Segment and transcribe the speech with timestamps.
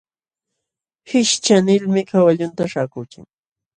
[1.11, 3.25] Hishcha nilmi kawallunta śhaakuuchin.